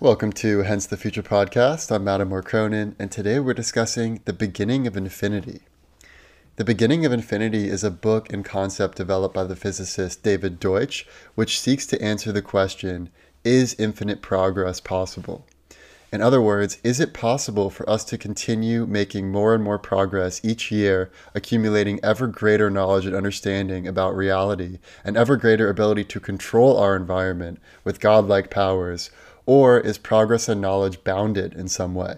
[0.00, 1.90] Welcome to Hence the Future podcast.
[1.90, 5.62] I'm Mattimore Cronin, and today we're discussing The Beginning of Infinity.
[6.54, 11.04] The Beginning of Infinity is a book and concept developed by the physicist David Deutsch,
[11.34, 13.10] which seeks to answer the question
[13.42, 15.44] Is infinite progress possible?
[16.12, 20.40] In other words, is it possible for us to continue making more and more progress
[20.44, 26.20] each year, accumulating ever greater knowledge and understanding about reality, and ever greater ability to
[26.20, 29.10] control our environment with godlike powers?
[29.48, 32.16] Or is progress and knowledge bounded in some way?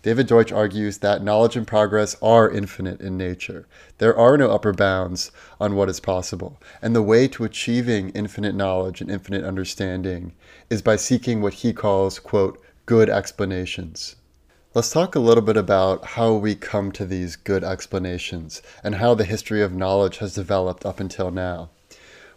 [0.00, 3.66] David Deutsch argues that knowledge and progress are infinite in nature.
[3.98, 6.58] There are no upper bounds on what is possible.
[6.80, 10.32] And the way to achieving infinite knowledge and infinite understanding
[10.70, 14.16] is by seeking what he calls, quote, good explanations.
[14.72, 19.12] Let's talk a little bit about how we come to these good explanations and how
[19.12, 21.68] the history of knowledge has developed up until now.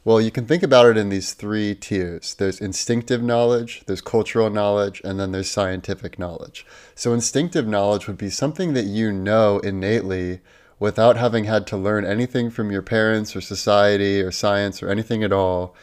[0.05, 4.49] Well, you can think about it in these three tiers there's instinctive knowledge, there's cultural
[4.49, 6.65] knowledge, and then there's scientific knowledge.
[6.93, 10.41] So, instinctive knowledge would be something that you know innately
[10.77, 15.23] without having had to learn anything from your parents or society or science or anything
[15.23, 15.73] at all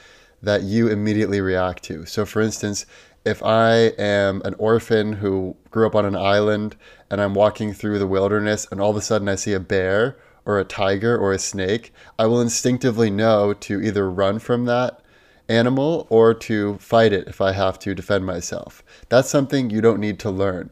[0.43, 2.05] that you immediately react to.
[2.05, 2.85] So, for instance,
[3.25, 6.77] if I am an orphan who grew up on an island
[7.11, 10.19] and I'm walking through the wilderness and all of a sudden I see a bear
[10.45, 15.01] or a tiger or a snake, I will instinctively know to either run from that
[15.49, 18.85] animal or to fight it if I have to defend myself.
[19.09, 20.71] That's something you don't need to learn.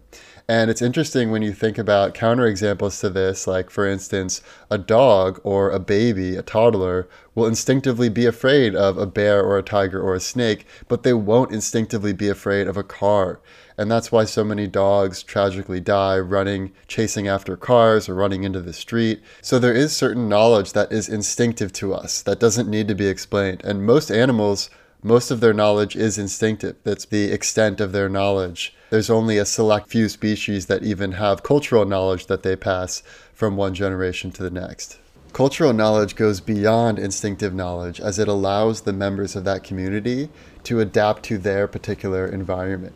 [0.50, 5.40] And it's interesting when you think about counterexamples to this, like, for instance, a dog
[5.44, 7.06] or a baby, a toddler,
[7.38, 11.12] will instinctively be afraid of a bear or a tiger or a snake, but they
[11.12, 13.40] won't instinctively be afraid of a car.
[13.78, 18.60] And that's why so many dogs tragically die running, chasing after cars or running into
[18.60, 19.22] the street.
[19.40, 23.06] So there is certain knowledge that is instinctive to us that doesn't need to be
[23.06, 23.62] explained.
[23.64, 24.68] And most animals
[25.02, 26.74] most of their knowledge is instinctive.
[26.82, 28.74] That's the extent of their knowledge.
[28.90, 33.56] There's only a select few species that even have cultural knowledge that they pass from
[33.56, 34.98] one generation to the next.
[35.32, 40.30] Cultural knowledge goes beyond instinctive knowledge as it allows the members of that community
[40.64, 42.94] to adapt to their particular environment.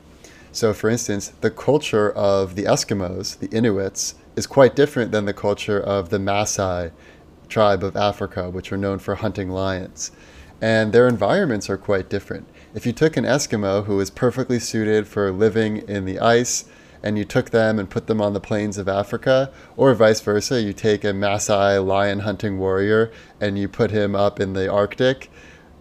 [0.50, 5.32] So, for instance, the culture of the Eskimos, the Inuits, is quite different than the
[5.32, 6.90] culture of the Maasai
[7.48, 10.10] tribe of Africa, which are known for hunting lions
[10.62, 12.46] and their environments are quite different.
[12.72, 16.64] If you took an Eskimo who is perfectly suited for living in the ice,
[17.02, 20.60] and you took them and put them on the plains of Africa, or vice versa,
[20.60, 25.30] you take a Maasai lion hunting warrior and you put him up in the Arctic,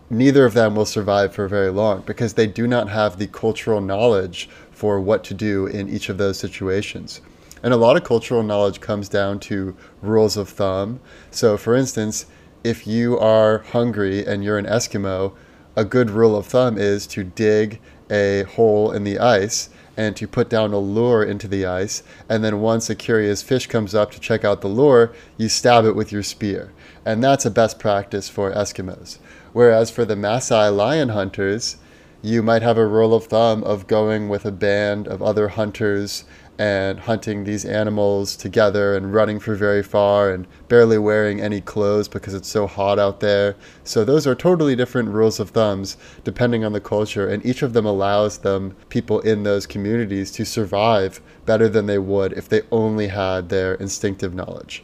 [0.10, 3.82] neither of them will survive for very long because they do not have the cultural
[3.82, 7.22] knowledge for what to do in each of those situations.
[7.64, 11.00] And a lot of cultural knowledge comes down to rules of thumb.
[11.30, 12.26] So, for instance,
[12.64, 15.34] if you are hungry and you're an Eskimo,
[15.76, 19.70] a good rule of thumb is to dig a hole in the ice
[20.02, 22.02] and to put down a lure into the ice.
[22.28, 25.86] And then once a curious fish comes up to check out the lure, you stab
[25.86, 26.72] it with your spear.
[27.06, 29.20] And that's a best practice for Eskimos.
[29.54, 31.78] Whereas for the Maasai lion hunters,
[32.24, 36.24] you might have a rule of thumb of going with a band of other hunters
[36.62, 42.08] and hunting these animals together and running for very far and barely wearing any clothes
[42.08, 43.56] because it's so hot out there.
[43.84, 47.74] So those are totally different rules of thumbs depending on the culture and each of
[47.74, 52.62] them allows them people in those communities to survive better than they would if they
[52.72, 54.84] only had their instinctive knowledge.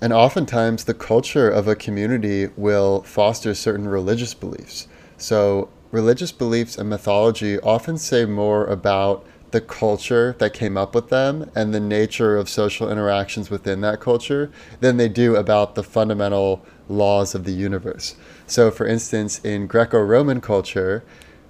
[0.00, 4.88] And oftentimes the culture of a community will foster certain religious beliefs.
[5.16, 11.10] So religious beliefs and mythology often say more about the culture that came up with
[11.10, 14.50] them and the nature of social interactions within that culture
[14.80, 18.16] than they do about the fundamental laws of the universe.
[18.48, 21.04] So, for instance, in Greco Roman culture,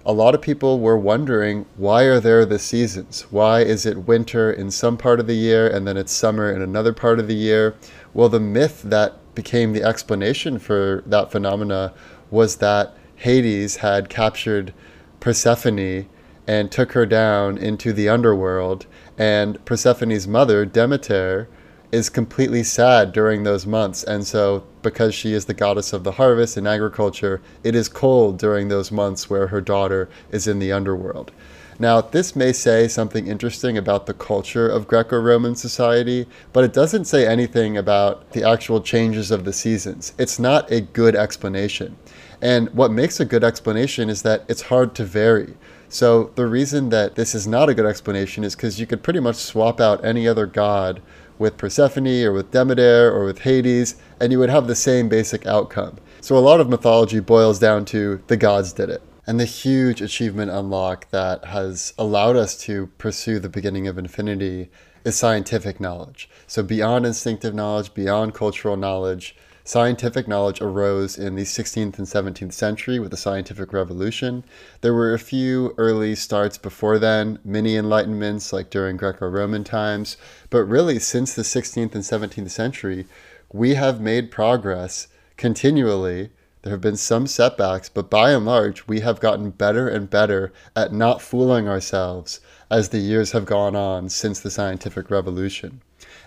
[0.04, 3.22] a lot of people were wondering why are there the seasons?
[3.31, 6.61] Why is it winter in some part of the year and then it's summer in
[6.61, 7.75] another part of the year?
[8.12, 11.94] Well, the myth that became the explanation for that phenomena
[12.31, 14.75] was that Hades had captured
[15.20, 16.06] Persephone
[16.46, 18.87] and took her down into the underworld.
[19.17, 21.49] And Persephone's mother, Demeter,
[21.93, 24.02] is completely sad during those months.
[24.02, 28.38] And so, because she is the goddess of the harvest and agriculture, it is cold
[28.38, 31.31] during those months where her daughter is in the underworld.
[31.79, 36.73] Now, this may say something interesting about the culture of Greco Roman society, but it
[36.73, 40.12] doesn't say anything about the actual changes of the seasons.
[40.19, 41.96] It's not a good explanation.
[42.41, 45.55] And what makes a good explanation is that it's hard to vary.
[45.94, 49.20] So the reason that this is not a good explanation is because you could pretty
[49.20, 51.00] much swap out any other god
[51.38, 55.46] with Persephone or with Demeter or with Hades, and you would have the same basic
[55.46, 55.99] outcome.
[56.20, 59.02] So a lot of mythology boils down to the gods did it.
[59.25, 64.70] and the huge achievement unlock that has allowed us to pursue the beginning of infinity
[65.05, 66.29] is scientific knowledge.
[66.49, 72.52] So, beyond instinctive knowledge, beyond cultural knowledge, scientific knowledge arose in the 16th and 17th
[72.52, 74.44] century with the scientific revolution.
[74.82, 80.19] There were a few early starts before then, many enlightenments like during Greco Roman times,
[80.50, 83.06] but really since the 16th and 17th century,
[83.52, 85.08] we have made progress
[85.38, 86.31] continually.
[86.64, 90.50] There have been some setbacks, but by and large, we have gotten better and better
[90.75, 92.40] at not fooling ourselves
[92.70, 95.82] as the years have gone on since the scientific revolution.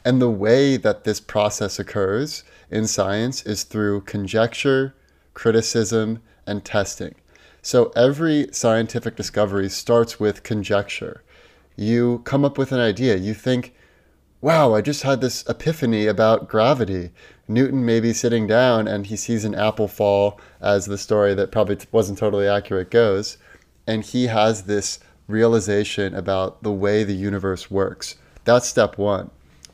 [0.06, 4.94] And the way that this process occurs in science is through conjecture,
[5.34, 7.16] criticism, and testing.
[7.64, 11.24] So every scientific discovery starts with conjecture.
[11.76, 13.16] You come up with an idea.
[13.16, 13.74] You think,
[14.40, 17.10] wow, I just had this epiphany about gravity.
[17.48, 21.52] Newton may be sitting down and he sees an apple fall, as the story that
[21.52, 23.38] probably wasn't totally accurate goes.
[23.86, 28.16] And he has this realization about the way the universe works.
[28.44, 29.30] That's step one.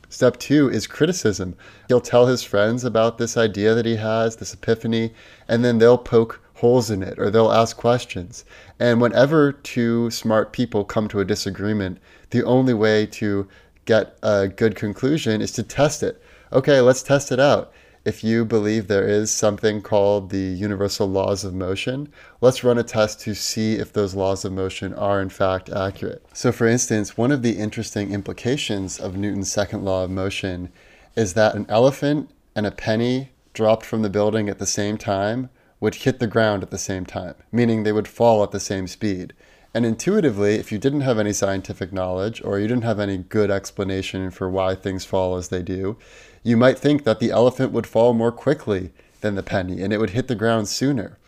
[0.08, 1.56] Step two is criticism.
[1.88, 5.12] He'll tell his friends about this idea that he has, this epiphany,
[5.48, 8.44] and then they'll poke holes in it or they'll ask questions.
[8.78, 11.98] And whenever two smart people come to a disagreement,
[12.30, 13.48] the only way to
[13.86, 16.22] get a good conclusion is to test it.
[16.54, 17.72] Okay, let's test it out
[18.04, 22.82] if you believe there is something called the universal laws of motion, let's run a
[22.82, 26.24] test to see if those laws of motion are in fact accurate.
[26.34, 30.70] So, for instance, one of the interesting implications of Newton's second law of motion
[31.16, 35.48] is that an elephant and a penny dropped from the building at the same time
[35.80, 38.86] would hit the ground at the same time, meaning they would fall at the same
[38.86, 39.32] speed.
[39.72, 43.50] And intuitively, if you didn't have any scientific knowledge or you didn't have any good
[43.50, 45.96] explanation for why things fall as they do,
[46.44, 48.92] you might think that the elephant would fall more quickly
[49.22, 51.18] than the penny and it would hit the ground sooner.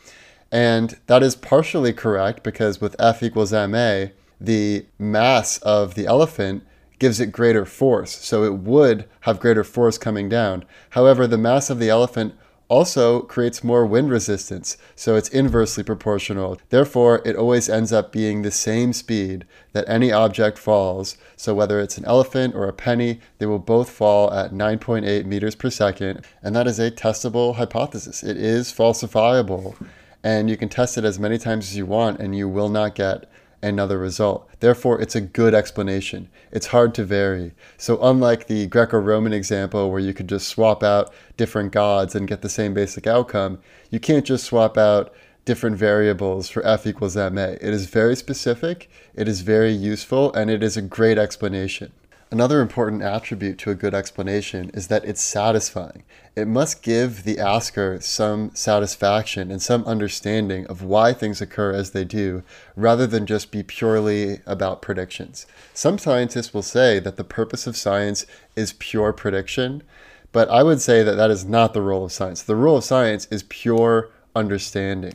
[0.52, 4.04] And that is partially correct because with F equals ma,
[4.40, 6.64] the mass of the elephant
[6.98, 8.12] gives it greater force.
[8.12, 10.64] So it would have greater force coming down.
[10.90, 12.34] However, the mass of the elephant
[12.68, 16.58] also creates more wind resistance, so it's inversely proportional.
[16.70, 21.16] Therefore, it always ends up being the same speed that any object falls.
[21.36, 25.54] So whether it's an elephant or a penny, they will both fall at 9.8 meters
[25.54, 28.22] per second, and that is a testable hypothesis.
[28.22, 29.76] It is falsifiable,
[30.24, 32.94] and you can test it as many times as you want, and you will not
[32.94, 33.30] get
[33.66, 34.48] another result.
[34.60, 36.28] Therefore, it's a good explanation.
[36.52, 37.52] It's hard to vary.
[37.76, 42.28] So, unlike the Greco Roman example where you could just swap out different gods and
[42.28, 43.58] get the same basic outcome,
[43.90, 45.12] you can't just swap out
[45.44, 47.42] different variables for f equals ma.
[47.42, 51.92] It is very specific, it is very useful, and it is a great explanation.
[52.28, 56.02] Another important attribute to a good explanation is that it's satisfying.
[56.34, 61.92] It must give the asker some satisfaction and some understanding of why things occur as
[61.92, 62.42] they do,
[62.74, 65.46] rather than just be purely about predictions.
[65.72, 68.26] Some scientists will say that the purpose of science
[68.56, 69.84] is pure prediction,
[70.32, 72.42] but I would say that that is not the role of science.
[72.42, 75.14] The role of science is pure understanding.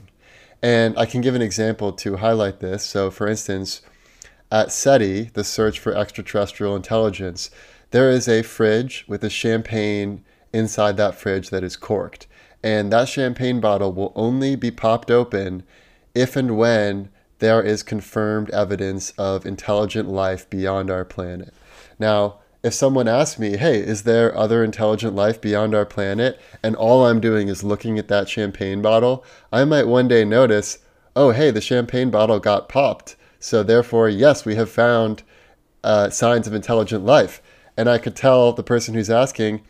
[0.61, 2.85] And I can give an example to highlight this.
[2.85, 3.81] So, for instance,
[4.51, 7.49] at SETI, the search for extraterrestrial intelligence,
[7.91, 12.27] there is a fridge with a champagne inside that fridge that is corked.
[12.63, 15.63] And that champagne bottle will only be popped open
[16.13, 21.53] if and when there is confirmed evidence of intelligent life beyond our planet.
[21.97, 26.39] Now, if someone asks me, hey, is there other intelligent life beyond our planet?
[26.61, 30.77] And all I'm doing is looking at that champagne bottle, I might one day notice,
[31.15, 33.15] oh, hey, the champagne bottle got popped.
[33.41, 35.23] So therefore, yes, we have found
[35.83, 37.41] uh, signs of intelligent life.
[37.75, 39.63] And I could tell the person who's asking,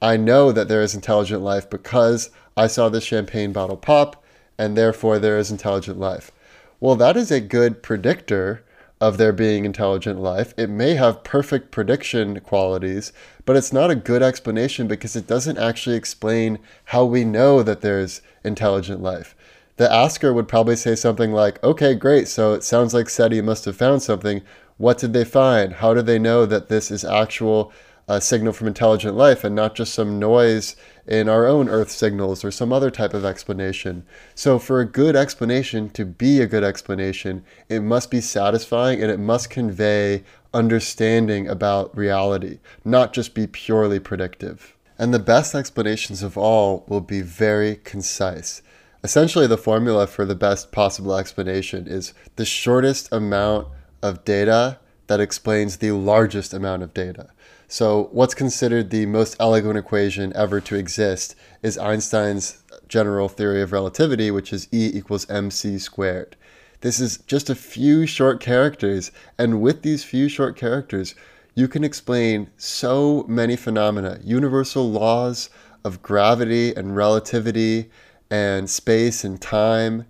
[0.00, 4.24] I know that there is intelligent life because I saw this champagne bottle pop,
[4.56, 6.32] and therefore there is intelligent life.
[6.80, 8.64] Well, that is a good predictor
[9.00, 10.54] of there being intelligent life.
[10.56, 13.12] It may have perfect prediction qualities,
[13.44, 17.82] but it's not a good explanation because it doesn't actually explain how we know that
[17.82, 19.36] there's intelligent life
[19.78, 23.64] the asker would probably say something like, okay, great, so it sounds like SETI must
[23.64, 24.42] have found something.
[24.76, 25.74] What did they find?
[25.74, 27.72] How do they know that this is actual
[28.08, 30.74] uh, signal from intelligent life and not just some noise
[31.06, 34.04] in our own Earth signals or some other type of explanation?
[34.34, 39.12] So, for a good explanation to be a good explanation, it must be satisfying and
[39.12, 44.74] it must convey understanding about reality, not just be purely predictive.
[44.98, 48.60] And the best explanations of all will be very concise.
[49.04, 53.68] Essentially, the formula for the best possible explanation is the shortest amount
[54.02, 57.30] of data that explains the largest amount of data.
[57.68, 63.72] So, what's considered the most elegant equation ever to exist is Einstein's general theory of
[63.72, 66.34] relativity, which is E equals mc squared.
[66.80, 71.14] This is just a few short characters, and with these few short characters,
[71.54, 75.50] you can explain so many phenomena, universal laws
[75.84, 77.90] of gravity and relativity
[78.30, 80.06] and space and time.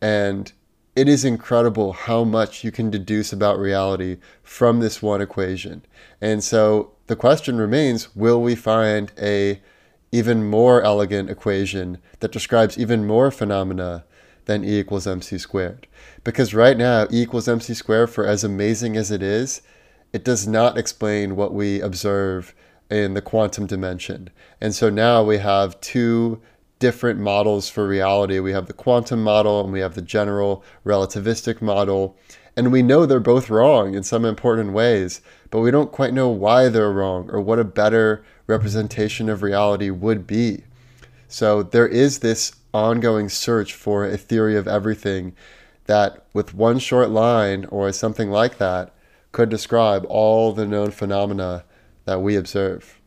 [0.00, 0.52] And
[0.96, 5.84] it is incredible how much you can deduce about reality from this one equation.
[6.20, 9.60] And so the question remains will we find a
[10.12, 14.04] even more elegant equation that describes even more phenomena
[14.46, 15.86] than E equals mc squared?
[16.24, 19.62] Because right now, E equals mc squared, for as amazing as it is,
[20.12, 22.54] it does not explain what we observe
[22.90, 24.30] in the quantum dimension.
[24.60, 26.42] And so now we have two
[26.80, 28.40] different models for reality.
[28.40, 32.16] We have the quantum model and we have the general relativistic model.
[32.56, 35.20] And we know they're both wrong in some important ways,
[35.50, 39.90] but we don't quite know why they're wrong or what a better representation of reality
[39.90, 40.64] would be.
[41.28, 45.34] So there is this ongoing search for a theory of everything
[45.86, 48.92] that, with one short line or something like that,
[49.32, 51.64] could describe all the known phenomena
[52.04, 53.00] that we observe.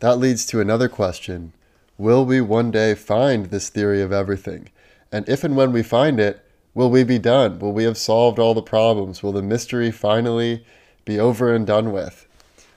[0.00, 1.52] That leads to another question
[2.00, 4.70] Will we one day find this theory of everything?
[5.12, 6.42] And if and when we find it,
[6.72, 7.58] will we be done?
[7.58, 9.22] Will we have solved all the problems?
[9.22, 10.64] Will the mystery finally
[11.04, 12.26] be over and done with?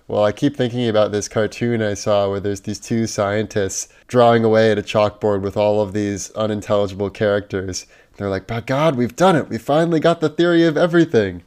[0.09, 4.43] Well, I keep thinking about this cartoon I saw where there's these two scientists drawing
[4.43, 7.85] away at a chalkboard with all of these unintelligible characters.
[8.17, 9.47] They're like, by God, we've done it.
[9.47, 11.43] We finally got the theory of everything.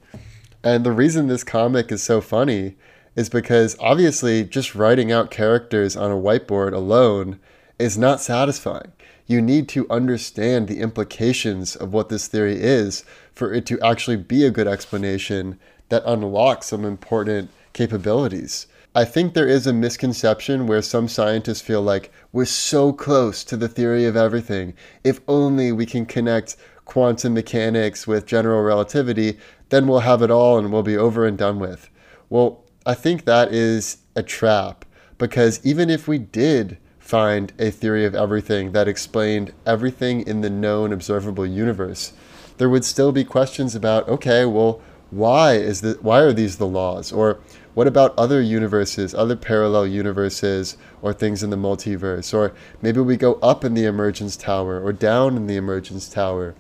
[0.65, 2.77] And the reason this comic is so funny
[3.15, 7.39] is because obviously just writing out characters on a whiteboard alone
[7.79, 8.93] is not satisfying.
[9.27, 13.05] You need to understand the implications of what this theory is
[13.35, 18.67] for it to actually be a good explanation that unlocks some important capabilities.
[18.95, 23.57] I think there is a misconception where some scientists feel like we're so close to
[23.57, 24.73] the theory of everything.
[25.05, 26.57] If only we can connect
[26.87, 31.37] quantum mechanics with general relativity, then we'll have it all and we'll be over and
[31.37, 31.91] done with.
[32.31, 34.87] Well, I think that is a trap
[35.19, 40.51] because even if we did find a theory of everything that explained everything in the
[40.51, 42.13] known observable universe,
[42.59, 46.67] there would still be questions about okay, well, why is the why are these the
[46.67, 47.39] laws or
[47.75, 52.35] what about other universes, other parallel universes, or things in the multiverse?
[52.35, 56.55] Or maybe we go up in the emergence tower or down in the emergence tower.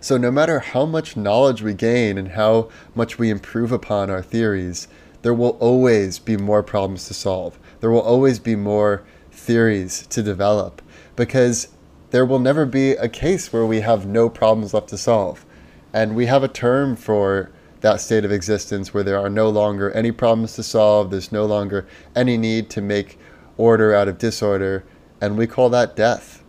[0.00, 4.22] So, no matter how much knowledge we gain and how much we improve upon our
[4.22, 4.86] theories,
[5.22, 7.58] there will always be more problems to solve.
[7.80, 9.02] There will always be more
[9.48, 10.82] theories to develop
[11.16, 11.68] because
[12.10, 15.46] there will never be a case where we have no problems left to solve.
[15.90, 17.50] And we have a term for
[17.80, 21.46] that state of existence where there are no longer any problems to solve, there's no
[21.46, 23.18] longer any need to make
[23.56, 24.84] order out of disorder,
[25.18, 26.44] and we call that death.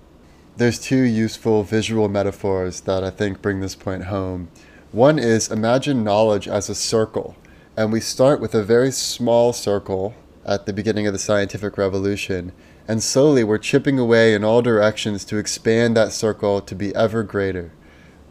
[0.57, 4.49] There's two useful visual metaphors that I think bring this point home.
[4.91, 7.37] One is imagine knowledge as a circle,
[7.77, 10.15] and we start with a very small circle
[10.45, 12.51] at the beginning of the scientific revolution,
[12.89, 17.23] and slowly we're chipping away in all directions to expand that circle to be ever
[17.23, 17.71] greater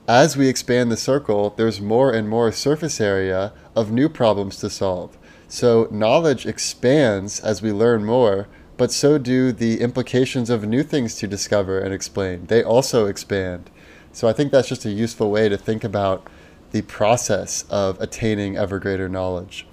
[0.08, 4.70] as we expand the circle, there's more and more surface area of new problems to
[4.70, 5.18] solve.
[5.48, 8.48] So knowledge expands as we learn more,
[8.78, 12.46] but so do the implications of new things to discover and explain.
[12.46, 13.68] They also expand.
[14.10, 16.26] So I think that's just a useful way to think about
[16.70, 19.66] the process of attaining ever greater knowledge.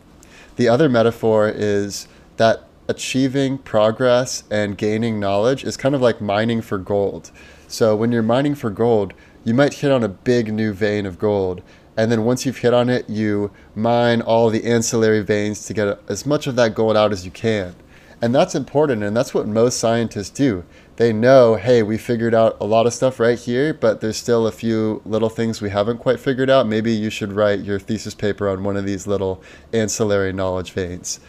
[0.58, 6.62] The other metaphor is that achieving progress and gaining knowledge is kind of like mining
[6.62, 7.32] for gold.
[7.68, 9.14] So when you're mining for gold,
[9.44, 11.62] you might hit on a big new vein of gold.
[11.98, 16.00] And then once you've hit on it, you mine all the ancillary veins to get
[16.10, 17.76] as much of that gold out as you can.
[18.22, 20.64] And that's important, and that's what most scientists do.
[20.96, 24.48] They know, hey, we figured out a lot of stuff right here, but there's still
[24.48, 26.68] a few little things we haven't quite figured out.
[26.68, 31.20] Maybe you should write your thesis paper on one of these little ancillary knowledge veins.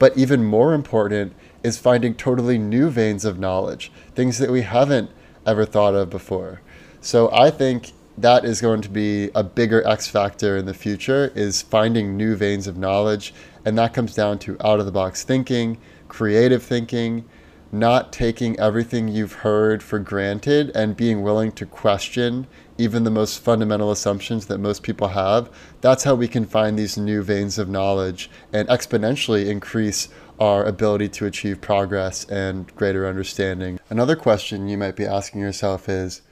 [0.00, 5.10] But even more important is finding totally new veins of knowledge, things that we haven't
[5.46, 6.62] ever thought of before.
[7.00, 11.30] So I think that is going to be a bigger X factor in the future
[11.34, 13.34] is finding new veins of knowledge.
[13.64, 15.78] And that comes down to out of the box thinking,
[16.08, 17.26] creative thinking,
[17.70, 22.46] not taking everything you've heard for granted and being willing to question
[22.80, 25.50] even the most fundamental assumptions that most people have.
[25.82, 30.08] That's how we can find these new veins of knowledge and exponentially increase
[30.38, 33.78] our ability to achieve progress and greater understanding.
[33.90, 36.22] Another question you might be asking yourself is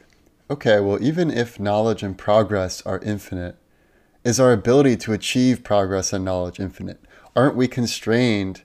[0.51, 3.57] okay, well, even if knowledge and progress are infinite,
[4.25, 7.01] is our ability to achieve progress and knowledge infinite?
[7.37, 8.63] Aren't we constrained,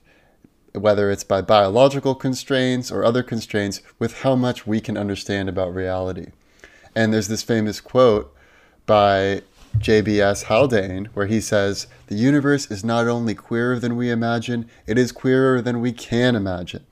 [0.72, 5.74] whether it's by biological constraints or other constraints, with how much we can understand about
[5.74, 6.28] reality?
[6.94, 8.34] And there's this famous quote
[8.86, 9.42] by
[9.78, 14.98] JBS Haldane, where he says, The universe is not only queerer than we imagine, it
[14.98, 16.86] is queerer than we can imagine.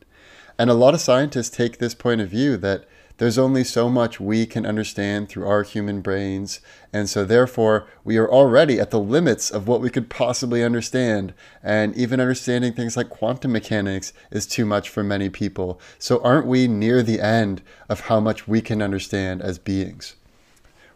[0.59, 2.87] And a lot of scientists take this point of view that
[3.19, 6.61] there's only so much we can understand through our human brains,
[6.92, 11.35] and so therefore we are already at the limits of what we could possibly understand.
[11.62, 15.81] And even understanding things like quantum mechanics is too much for many people.
[15.99, 20.16] So aren't we near the end of how much we can understand as beings?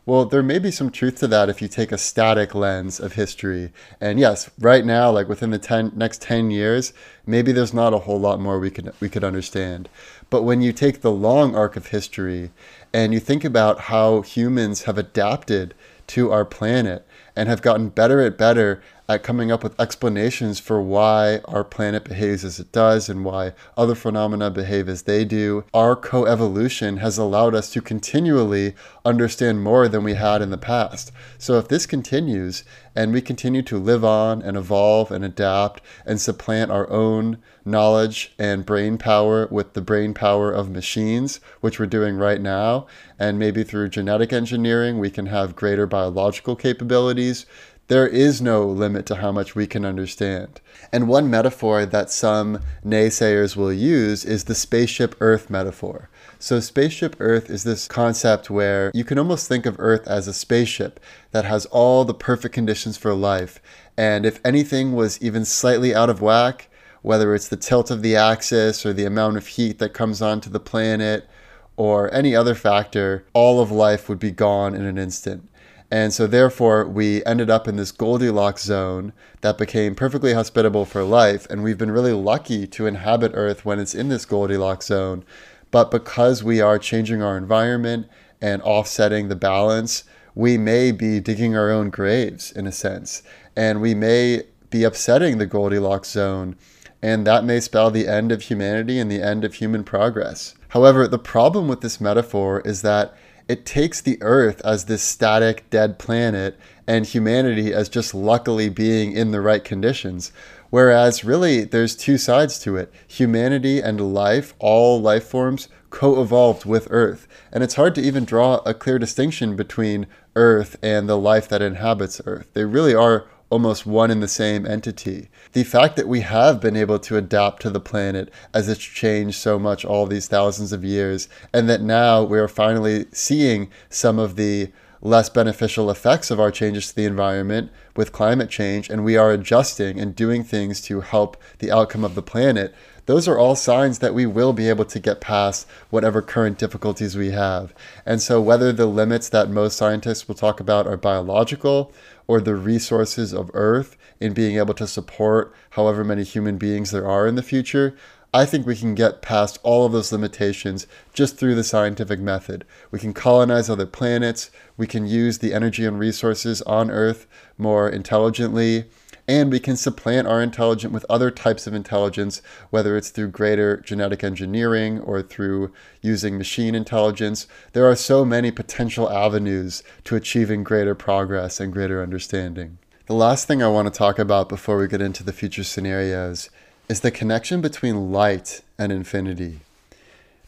[0.07, 3.15] Well, there may be some truth to that if you take a static lens of
[3.15, 3.73] history.
[4.01, 6.93] And yes, right now, like within the 10, next 10 years,
[7.27, 9.89] maybe there's not a whole lot more we could, we could understand.
[10.31, 12.51] But when you take the long arc of history
[12.93, 15.75] and you think about how humans have adapted
[16.09, 20.81] to our planet and have gotten better at better at coming up with explanations for
[20.81, 25.65] why our planet behaves as it does and why other phenomena behave as they do.
[25.73, 31.13] Our coevolution has allowed us to continually understand more than we had in the past.
[31.39, 36.21] So if this continues and we continue to live on and evolve and adapt and
[36.21, 41.87] supplant our own knowledge and brain power with the brain power of machines, which we're
[41.87, 42.87] doing right now,
[43.19, 47.45] and maybe through genetic engineering, we can have greater biological capabilities
[47.89, 50.61] there is no limit to how much we can understand.
[50.93, 56.09] And one metaphor that some naysayers will use is the spaceship Earth metaphor.
[56.39, 60.35] So, spaceship Earth is this concept where you can almost think of Earth as a
[60.35, 61.01] spaceship
[61.31, 63.61] that has all the perfect conditions for life.
[63.97, 66.69] And if anything was even slightly out of whack,
[67.03, 70.51] whether it's the tilt of the axis or the amount of heat that comes onto
[70.51, 71.29] the planet
[71.77, 75.49] or any other factor, all of life would be gone in an instant.
[75.91, 79.13] And so, therefore, we ended up in this Goldilocks zone
[79.43, 81.47] that became perfectly hospitable for life.
[81.49, 85.25] And we've been really lucky to inhabit Earth when it's in this Goldilocks zone.
[85.71, 88.09] But because we are changing our environment
[88.41, 93.23] and offsetting the balance, we may be digging our own graves in a sense.
[93.57, 96.57] And we may be upsetting the Goldilocks zone.
[97.01, 100.55] And that may spell the end of humanity and the end of human progress.
[100.71, 103.15] However, the problem with this metaphor is that
[103.49, 109.13] it takes the Earth as this static, dead planet and humanity as just luckily being
[109.13, 110.33] in the right conditions.
[110.71, 116.65] Whereas, really, there's two sides to it humanity and life, all life forms, co evolved
[116.65, 117.29] with Earth.
[117.53, 121.63] And it's hard to even draw a clear distinction between Earth and the life that
[121.63, 122.49] inhabits Earth.
[122.53, 125.29] They really are almost one and the same entity.
[125.53, 129.39] The fact that we have been able to adapt to the planet as it's changed
[129.39, 134.37] so much all these thousands of years, and that now we're finally seeing some of
[134.37, 139.17] the less beneficial effects of our changes to the environment with climate change, and we
[139.17, 142.75] are adjusting and doing things to help the outcome of the planet.
[143.07, 147.17] Those are all signs that we will be able to get past whatever current difficulties
[147.17, 147.73] we have.
[148.05, 151.93] And so, whether the limits that most scientists will talk about are biological
[152.27, 157.07] or the resources of Earth in being able to support however many human beings there
[157.07, 157.97] are in the future,
[158.35, 162.65] I think we can get past all of those limitations just through the scientific method.
[162.91, 167.89] We can colonize other planets, we can use the energy and resources on Earth more
[167.89, 168.87] intelligently
[169.29, 173.79] and we can supplant our intelligence with other types of intelligence, whether it's through greater
[173.79, 177.49] genetic engineering or through using machine intelligence.
[177.73, 182.79] There are so many potential avenues to achieving greater progress and greater understanding.
[183.07, 186.51] The last thing I want to talk about before we get into the future scenarios
[186.89, 189.61] is the connection between light and infinity.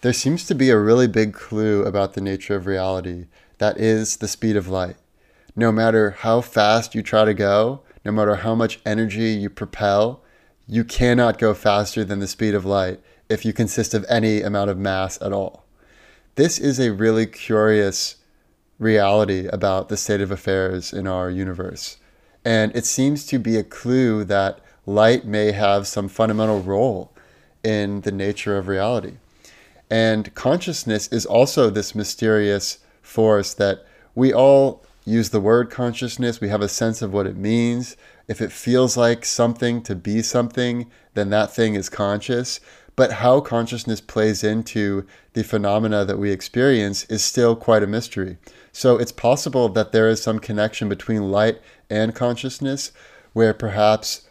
[0.00, 3.26] There seems to be a really big clue about the nature of reality
[3.58, 4.96] that is the speed of light.
[5.56, 10.22] No matter how fast you try to go, no matter how much energy you propel,
[10.66, 14.70] you cannot go faster than the speed of light if you consist of any amount
[14.70, 15.66] of mass at all.
[16.36, 18.16] This is a really curious
[18.78, 21.98] reality about the state of affairs in our universe.
[22.46, 27.12] And it seems to be a clue that light may have some fundamental role
[27.62, 29.18] in the nature of reality.
[29.90, 36.48] And consciousness is also this mysterious force that we all use the word consciousness, we
[36.48, 37.96] have a sense of what it means.
[38.28, 42.60] If it feels like something to be something, then that thing is conscious.
[42.94, 48.38] But how consciousness plays into the phenomena that we experience is still quite a mystery.
[48.72, 52.92] So it's possible that there is some connection between light and consciousness,
[53.32, 54.28] where perhaps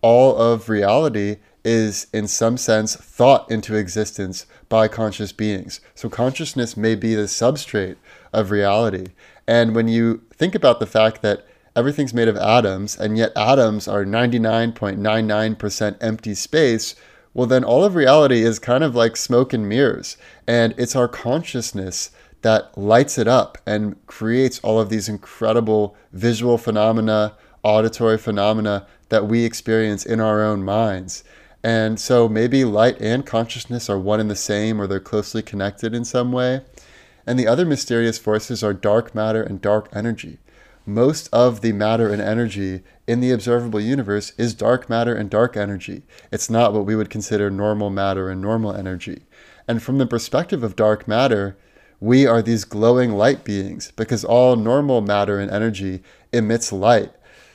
[0.00, 5.80] all of reality is, in some sense, thought into existence by conscious beings.
[5.94, 7.96] So consciousness may be the substrate
[8.32, 9.06] of reality.
[9.46, 13.88] And when you think about the fact that everything's made of atoms, and yet atoms
[13.88, 16.94] are 99.99% empty space,
[17.34, 20.16] well, then all of reality is kind of like smoke and mirrors.
[20.46, 22.10] And it's our consciousness
[22.42, 29.26] that lights it up and creates all of these incredible visual phenomena, auditory phenomena that
[29.26, 31.24] we experience in our own minds.
[31.64, 35.94] And so maybe light and consciousness are one and the same or they're closely connected
[35.94, 36.60] in some way.
[37.26, 40.38] And the other mysterious forces are dark matter and dark energy.
[40.86, 45.56] Most of the matter and energy in the observable universe is dark matter and dark
[45.56, 46.02] energy.
[46.30, 49.22] It's not what we would consider normal matter and normal energy.
[49.66, 51.56] And from the perspective of dark matter,
[52.00, 57.12] we are these glowing light beings because all normal matter and energy emits light.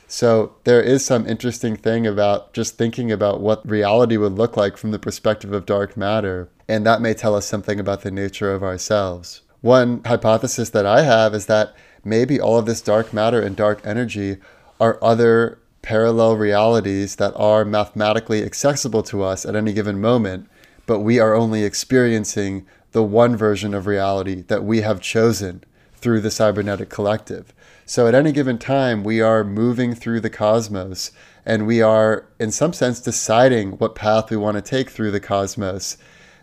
[0.08, 4.76] So there is some interesting thing about just thinking about what reality would look like
[4.76, 8.52] from the perspective of dark matter, and that may tell us something about the nature
[8.52, 9.42] of ourselves.
[9.60, 13.80] One hypothesis that I have is that maybe all of this dark matter and dark
[13.84, 14.38] energy
[14.80, 20.48] are other parallel realities that are mathematically accessible to us at any given moment,
[20.86, 25.62] but we are only experiencing the one version of reality that we have chosen
[25.94, 27.52] through the cybernetic collective.
[27.84, 31.12] So at any given time, we are moving through the cosmos
[31.44, 35.20] and we are, in some sense, deciding what path we want to take through the
[35.20, 35.96] cosmos.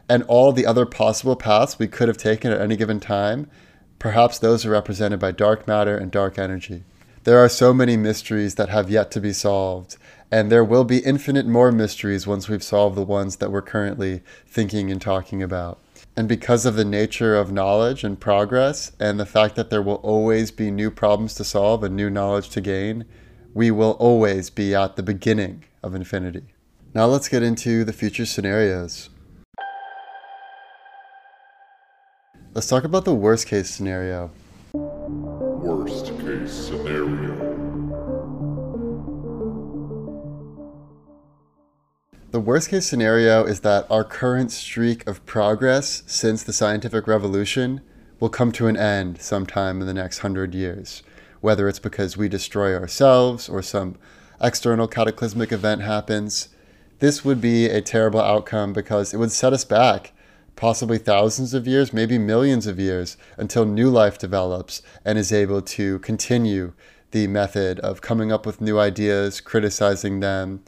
[0.09, 3.49] And all the other possible paths we could have taken at any given time,
[3.99, 6.83] perhaps those are represented by dark matter and dark energy.
[7.23, 9.97] There are so many mysteries that have yet to be solved,
[10.31, 14.21] and there will be infinite more mysteries once we've solved the ones that we're currently
[14.47, 15.79] thinking and talking about.
[16.15, 19.95] And because of the nature of knowledge and progress, and the fact that there will
[19.95, 23.03] always be new problems to solve and new knowledge to gain,
[23.53, 26.53] we will always be at the beginning of infinity.
[26.93, 29.09] Now let's get into the future scenarios.
[32.57, 34.31] Let's talk about the worst case scenario.
[34.73, 37.35] Worst case scenario.
[42.31, 47.81] The worst case scenario is that our current streak of progress since the scientific revolution
[48.19, 51.03] will come to an end sometime in the next hundred years,
[51.41, 53.97] whether it's because we destroy ourselves or some
[54.41, 56.49] external cataclysmic event happens.
[56.97, 60.13] This would be a terrible outcome because it would set us back
[60.57, 65.61] possibly thousands of years, maybe millions of years, until new life develops and is able
[65.61, 66.73] to continue
[67.11, 70.61] the method of coming up with new ideas, criticizing them,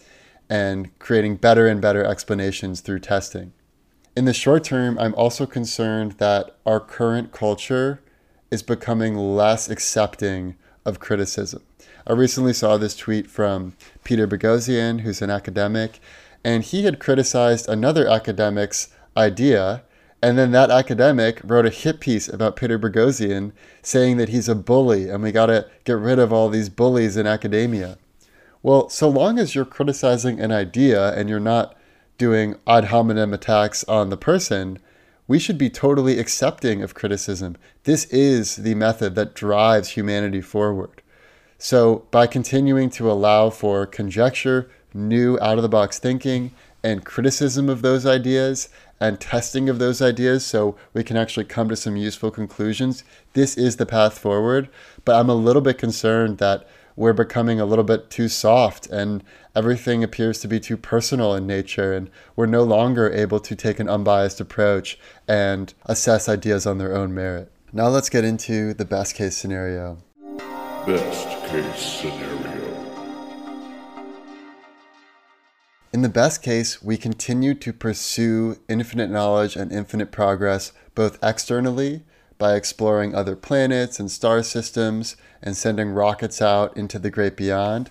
[0.49, 3.51] and creating better and better explanations through testing.
[4.15, 8.01] In the short term, I'm also concerned that our current culture
[8.51, 11.63] is becoming less accepting of criticism.
[12.07, 15.99] I recently saw this tweet from Peter Boghossian, who's an academic,
[16.43, 19.83] and he had criticized another academic's idea.
[20.21, 23.51] And then that academic wrote a hit piece about Peter Boghossian
[23.81, 27.15] saying that he's a bully and we got to get rid of all these bullies
[27.15, 27.97] in academia.
[28.61, 31.75] Well, so long as you're criticizing an idea and you're not
[32.17, 34.79] doing ad hominem attacks on the person,
[35.27, 37.55] we should be totally accepting of criticism.
[37.83, 41.01] This is the method that drives humanity forward.
[41.57, 46.51] So, by continuing to allow for conjecture, new out of the box thinking,
[46.83, 51.69] and criticism of those ideas, and testing of those ideas so we can actually come
[51.69, 54.69] to some useful conclusions, this is the path forward.
[55.05, 59.23] But I'm a little bit concerned that we're becoming a little bit too soft and
[59.55, 63.79] everything appears to be too personal in nature and we're no longer able to take
[63.79, 67.49] an unbiased approach and assess ideas on their own merit.
[67.71, 69.97] Now let's get into the best case scenario.
[70.85, 72.68] Best case scenario.
[75.99, 82.05] In the best case, we continue to pursue infinite knowledge and infinite progress both externally
[82.37, 87.89] by exploring other planets and star systems and sending rockets out into the great beyond,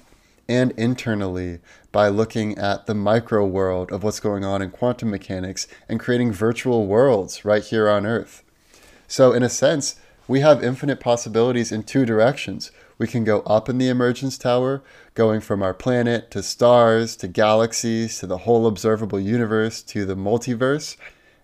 [0.49, 1.59] and internally
[1.93, 6.33] by looking at the micro world of what's going on in quantum mechanics and creating
[6.33, 8.43] virtual worlds right here on Earth.
[9.07, 12.71] So, in a sense, we have infinite possibilities in two directions.
[12.99, 14.83] We can go up in the emergence tower,
[15.15, 20.17] going from our planet to stars to galaxies to the whole observable universe to the
[20.17, 20.97] multiverse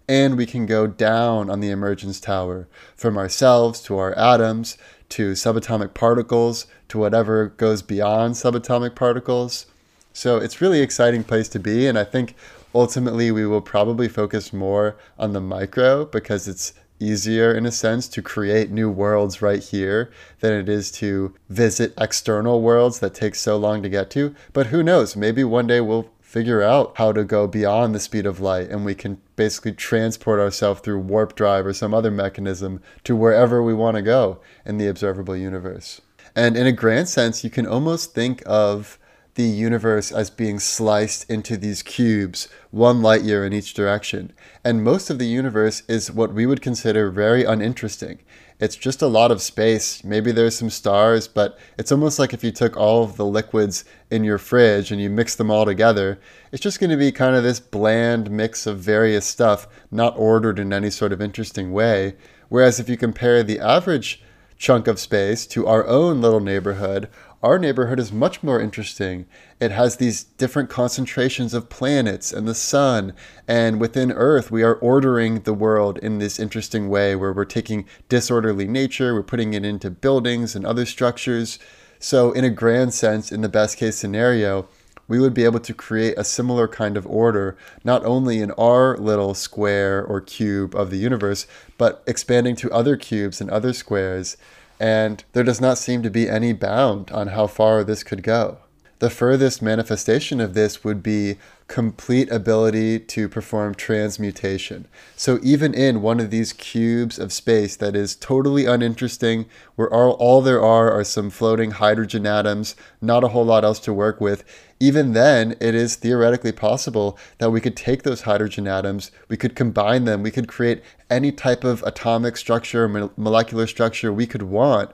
[0.08, 4.76] and we can go down on the emergence tower from ourselves to our atoms
[5.08, 9.66] to subatomic particles to whatever goes beyond subatomic particles.
[10.12, 12.34] So it's really exciting place to be and I think
[12.74, 18.08] ultimately we will probably focus more on the micro because it's easier in a sense
[18.08, 23.34] to create new worlds right here than it is to visit external worlds that take
[23.34, 24.34] so long to get to.
[24.52, 25.16] But who knows?
[25.16, 28.84] Maybe one day we'll figure out how to go beyond the speed of light and
[28.84, 33.72] we can basically transport ourselves through warp drive or some other mechanism to wherever we
[33.72, 36.00] want to go in the observable universe.
[36.34, 38.98] And in a grand sense, you can almost think of
[39.34, 44.32] the universe as being sliced into these cubes, one light year in each direction.
[44.64, 48.20] And most of the universe is what we would consider very uninteresting.
[48.60, 50.04] It's just a lot of space.
[50.04, 53.84] Maybe there's some stars, but it's almost like if you took all of the liquids
[54.10, 56.20] in your fridge and you mix them all together,
[56.52, 60.60] it's just going to be kind of this bland mix of various stuff, not ordered
[60.60, 62.14] in any sort of interesting way.
[62.48, 64.22] Whereas if you compare the average
[64.56, 67.08] chunk of space to our own little neighborhood,
[67.44, 69.26] our neighborhood is much more interesting.
[69.60, 73.12] It has these different concentrations of planets and the sun,
[73.46, 77.84] and within Earth, we are ordering the world in this interesting way where we're taking
[78.08, 81.58] disorderly nature, we're putting it into buildings and other structures.
[81.98, 84.66] So, in a grand sense, in the best case scenario,
[85.06, 88.96] we would be able to create a similar kind of order, not only in our
[88.96, 94.38] little square or cube of the universe, but expanding to other cubes and other squares
[94.78, 98.58] and there does not seem to be any bound on how far this could go.
[99.00, 104.86] The furthest manifestation of this would be complete ability to perform transmutation.
[105.16, 110.12] So, even in one of these cubes of space that is totally uninteresting, where all,
[110.12, 114.20] all there are are some floating hydrogen atoms, not a whole lot else to work
[114.20, 114.44] with,
[114.80, 119.54] even then, it is theoretically possible that we could take those hydrogen atoms, we could
[119.54, 124.90] combine them, we could create any type of atomic structure, molecular structure we could want,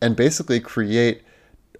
[0.00, 1.22] and basically create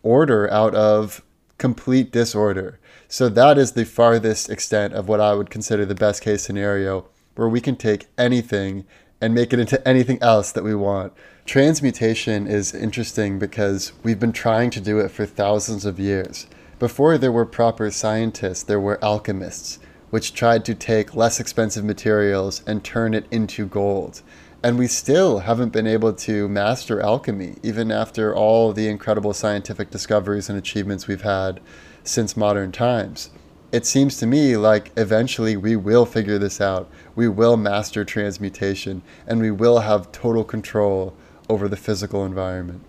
[0.02, 1.22] order out of
[1.58, 2.78] complete disorder.
[3.08, 7.06] So that is the farthest extent of what I would consider the best case scenario,
[7.36, 8.84] where we can take anything
[9.20, 11.12] and make it into anything else that we want.
[11.46, 16.46] Transmutation is interesting because we've been trying to do it for thousands of years.
[16.84, 19.78] Before there were proper scientists, there were alchemists,
[20.10, 24.20] which tried to take less expensive materials and turn it into gold.
[24.62, 29.90] And we still haven't been able to master alchemy, even after all the incredible scientific
[29.90, 31.58] discoveries and achievements we've had
[32.02, 33.30] since modern times.
[33.72, 36.90] It seems to me like eventually we will figure this out.
[37.14, 41.16] We will master transmutation and we will have total control
[41.48, 42.82] over the physical environment.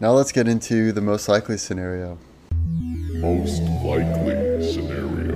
[0.00, 2.16] Now let's get into the most likely scenario
[3.20, 5.34] most likely scenario.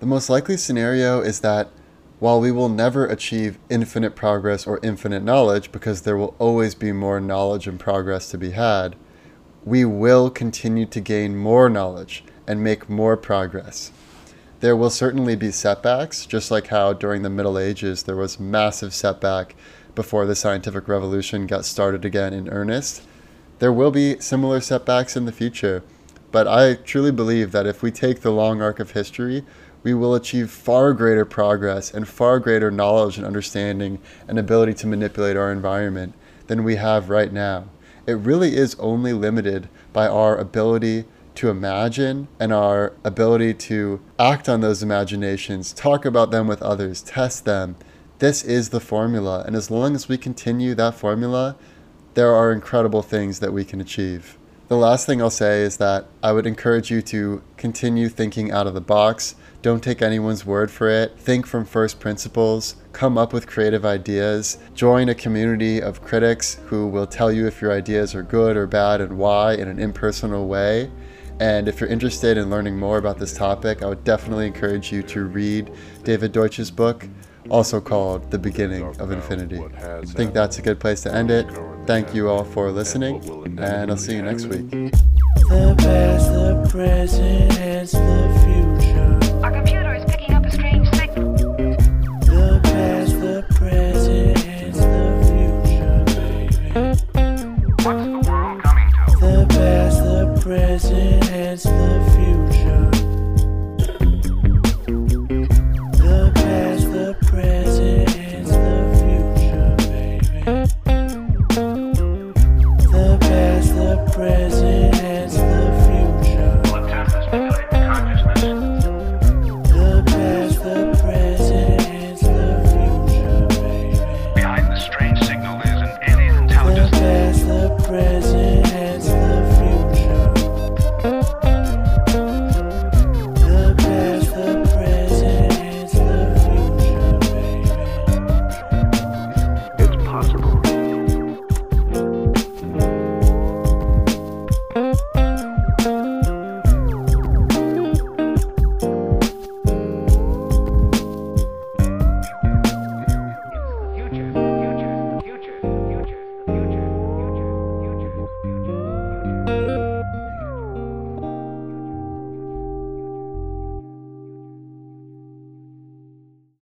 [0.00, 1.68] The most likely scenario is that
[2.20, 6.92] while we will never achieve infinite progress or infinite knowledge because there will always be
[6.92, 8.96] more knowledge and progress to be had,
[9.64, 13.90] we will continue to gain more knowledge and make more progress.
[14.60, 18.94] There will certainly be setbacks, just like how during the Middle Ages there was massive
[18.94, 19.54] setback
[19.94, 23.02] before the scientific revolution got started again in earnest.
[23.58, 25.82] There will be similar setbacks in the future,
[26.32, 29.44] but I truly believe that if we take the long arc of history,
[29.84, 34.86] we will achieve far greater progress and far greater knowledge and understanding and ability to
[34.86, 36.14] manipulate our environment
[36.46, 37.68] than we have right now.
[38.06, 41.04] It really is only limited by our ability
[41.36, 47.02] to imagine and our ability to act on those imaginations, talk about them with others,
[47.02, 47.76] test them,
[48.18, 49.42] this is the formula.
[49.46, 51.56] And as long as we continue that formula,
[52.14, 54.38] there are incredible things that we can achieve.
[54.68, 58.66] The last thing I'll say is that I would encourage you to continue thinking out
[58.66, 59.34] of the box.
[59.60, 61.18] Don't take anyone's word for it.
[61.18, 62.76] Think from first principles.
[62.92, 64.58] Come up with creative ideas.
[64.74, 68.66] Join a community of critics who will tell you if your ideas are good or
[68.66, 70.90] bad and why in an impersonal way.
[71.40, 75.02] And if you're interested in learning more about this topic, I would definitely encourage you
[75.02, 75.70] to read
[76.04, 77.08] David Deutsch's book,
[77.50, 79.60] also called The Beginning of Infinity.
[79.76, 81.46] I think that's a good place to end it.
[81.86, 83.22] Thank you all for listening,
[83.58, 84.70] and I'll see you next week.